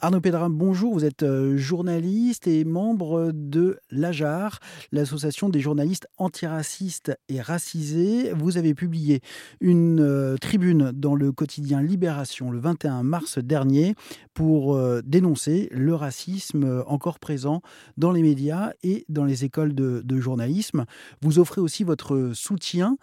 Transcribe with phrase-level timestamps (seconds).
[0.00, 0.94] Arnaud Pédram, bonjour.
[0.94, 4.60] Vous êtes euh, journaliste et membre de l'AJAR,
[4.92, 8.32] l'association des journalistes antiracistes et racisés.
[8.32, 9.22] Vous avez publié
[9.60, 13.96] une euh, tribune dans le quotidien Libération le 21 mars dernier
[14.34, 17.60] pour euh, dénoncer le racisme encore présent
[17.96, 20.84] dans les médias et dans les écoles de, journalisme.
[21.22, 22.98] Vous offrez aussi votre soutien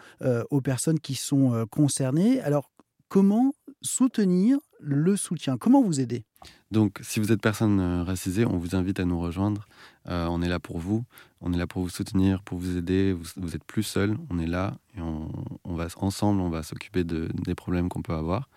[0.50, 2.41] aux personnes qui sont concernées.
[2.41, 2.70] Alors,
[3.09, 5.57] comment soutenir le soutien?
[5.57, 6.25] Comment vous aider?
[6.75, 9.66] Donc, si vous êtes personne euh, racisée, on vous invite à nous rejoindre.
[10.09, 11.05] Euh, on est là pour vous,
[11.39, 13.13] on est là pour vous soutenir, pour vous aider.
[13.13, 17.55] Vous, n'êtes plus seul, on est là et on, va ensemble, on va s'occuper des
[17.55, 18.49] problèmes qu'on peut avoir.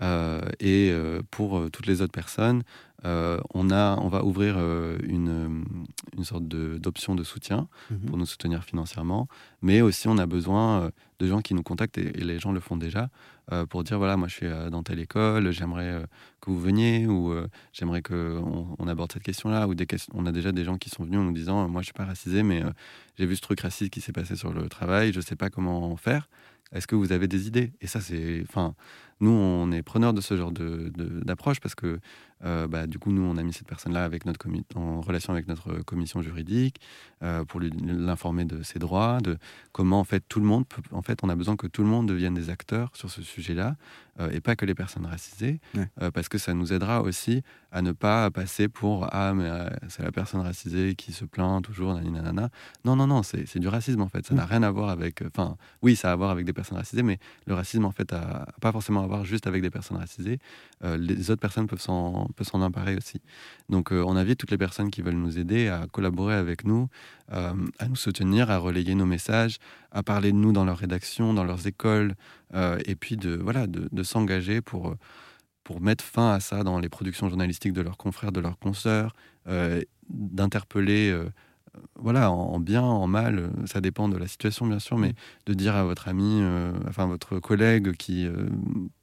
[0.00, 0.92] Euh, et
[1.30, 2.62] pour toutes les autres personnes,
[3.04, 4.58] on, a, on va ouvrir
[5.02, 5.64] une,
[6.16, 8.00] une sorte d'option de, soutien mhm.
[8.00, 9.28] pour nous soutenir financièrement.
[9.62, 12.76] Mais aussi, on a besoin de gens qui nous contactent, et les gens le font
[12.76, 13.10] déjà,
[13.52, 16.06] euh, pour dire voilà, moi je suis euh, dans telle école, j'aimerais euh,
[16.40, 17.34] que vous veniez, ou
[17.72, 20.12] j'aimerais qu'on on aborde cette question-là, ou des questions.
[20.16, 22.04] On a déjà des gens qui sont venus en nous disant moi je suis pas
[22.04, 22.62] racisé, mais
[23.18, 25.96] j'ai vu ce truc raciste qui s'est passé sur le travail, je sais pas comment
[25.96, 26.28] faire.
[26.72, 27.72] Est-ce que vous avez des idées?
[27.80, 28.42] Et ça, c'est.
[28.46, 28.74] Enfin,
[29.20, 31.98] nous, on est preneurs de ce genre d'approche de, parce que,
[32.44, 35.48] euh, bah, du coup, nous, on a mis cette personne-là avec notre en relation avec
[35.48, 36.80] notre commission juridique
[37.24, 39.36] euh, pour l'informer de ses droits, de
[39.72, 41.88] comment, en fait, tout le monde peut, En fait, on a besoin que tout le
[41.88, 43.74] monde devienne des acteurs sur ce sujet-là
[44.20, 45.60] euh, et pas que les personnes racisées,
[46.14, 49.50] parce que ça nous aidera aussi à ne pas passer pour Ah, mais
[49.88, 52.50] c'est la personne racisée qui se plaint toujours, nanana.
[52.84, 54.24] Non, non, non, c'est du racisme, en fait.
[54.26, 55.22] Ça n'a rien à voir avec.
[55.22, 58.12] Enfin, oui, ça a à voir avec des personnes racisées, mais le racisme, en fait,
[58.12, 60.38] a pas forcément voir juste avec des personnes racisées.
[60.84, 63.20] Euh, les autres personnes peuvent s'en, emparer aussi.
[63.68, 66.88] Donc euh, on invite toutes les personnes qui veulent nous aider à collaborer avec nous,
[67.32, 69.58] euh, à nous soutenir, à relayer nos messages,
[69.90, 72.14] à parler de nous dans leur rédaction, dans leurs écoles,
[72.86, 74.94] et puis de, voilà, de s'engager pour,
[75.64, 79.14] pour mettre fin à ça dans les productions journalistiques de leurs confrères, de leurs consoeurs,
[80.08, 81.14] d'interpeller
[81.96, 85.14] voilà, en, bien, en mal, euh, ça dépend de la situation bien sûr, mais mm.
[85.46, 88.48] de dire à votre ami, euh, enfin votre collègue qui euh,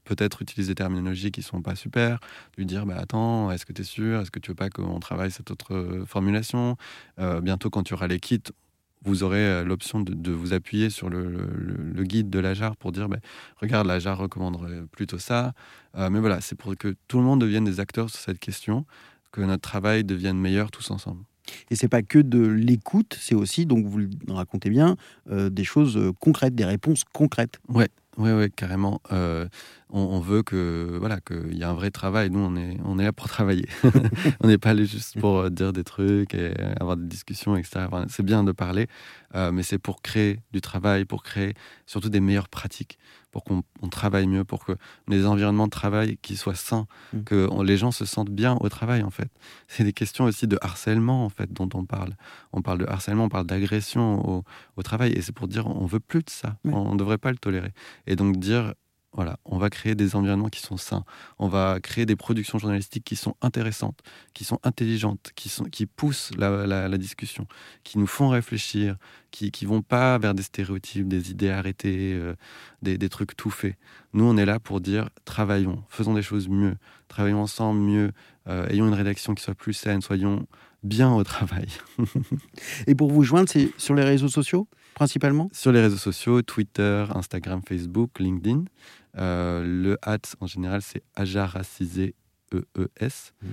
[0.04, 2.20] peut-être utilise des terminologies qui sont pas super,
[2.58, 5.00] lui dire bah attends, est-ce que tu es sûr, est-ce que tu veux pas qu'on
[5.00, 6.78] travaille cette autre formulation?
[7.42, 8.40] Bientôt quand tu auras les kits,
[9.04, 13.18] vous aurez l'option de, vous appuyer sur le, guide de la JAR pour dire bah,
[13.58, 15.54] regarde, la JAR recommanderait plutôt ça.
[15.98, 18.86] mais voilà, c'est pour que tout le monde devienne des acteurs sur cette question,
[19.32, 21.24] que notre travail devienne meilleur tous ensemble.
[21.72, 24.96] Et c'est pas que de l'écoute, c'est aussi, donc vous le racontez bien,
[25.30, 27.60] euh, des choses euh, concrètes, des réponses concrètes.
[27.70, 29.02] Ouais, ouais, ouais, carrément.
[29.12, 29.48] Euh,
[29.90, 32.30] on, veut que voilà qu'il y a un vrai travail.
[32.30, 33.68] Nous, on est on est là pour travailler.
[34.42, 37.88] on n'est pas là juste pour dire des trucs et avoir des discussions, etc.
[38.10, 38.88] c'est bien de parler,
[39.34, 41.54] mais c'est pour créer du travail, pour créer
[41.86, 42.98] surtout des meilleures pratiques
[43.36, 44.76] pour qu'on travaille mieux, pour ait
[45.10, 47.24] des environnements de travail qui soient sains, mm.
[47.24, 49.28] que les gens se sentent bien au travail en fait.
[49.68, 52.14] C'est des questions aussi de harcèlement en fait dont on parle.
[52.54, 54.46] On parle de harcèlement, on parle d'agression
[54.78, 57.32] au, travail et c'est pour dire on veut plus de ça, on ne devrait pas
[57.32, 57.74] le tolérer.
[58.08, 58.74] Et donc dire
[59.16, 61.06] voilà, on va créer des environnements qui sont sains.
[61.40, 64.02] On va créer des productions journalistiques qui sont intéressantes,
[64.34, 67.48] qui sont intelligentes, qui, sont, qui poussent la, discussion,
[67.86, 68.98] qui nous font réfléchir,
[69.32, 72.36] qui ne vont pas vers des stéréotypes, des idées arrêtées, euh,
[72.82, 73.78] des, trucs tout faits.
[74.14, 76.76] Nous, on est là pour dire travaillons, faisons des choses mieux,
[77.08, 78.12] travaillons ensemble mieux,
[78.48, 80.46] euh, ayons une rédaction qui soit plus saine, soyons
[80.84, 81.68] bien au travail.
[82.88, 84.68] Et pour vous joindre, c'est sur les réseaux sociaux?
[84.96, 85.50] Principalement?
[85.54, 88.64] Sur les réseaux sociaux, Twitter, Instagram, Facebook, LinkedIn.
[89.18, 92.16] Euh, le hat, en général, c'est Ajaracisé
[92.54, 93.34] E-E-S.
[93.42, 93.48] Mmh.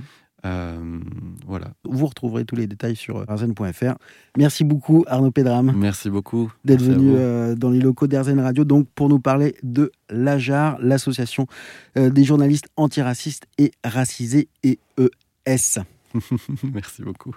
[0.45, 1.01] Euh,
[1.47, 1.73] voilà.
[1.85, 3.95] Vous retrouverez tous les détails sur arzen.fr.
[4.37, 5.73] Merci beaucoup Arnaud Pédram.
[5.77, 9.93] Merci beaucoup d'être venu euh, dans les locaux d'Arzen Radio donc pour nous parler de
[10.11, 11.47] l'AJAR, l'association
[11.95, 15.79] des journalistes antiracistes et racisés et ES.
[16.73, 17.37] Merci beaucoup.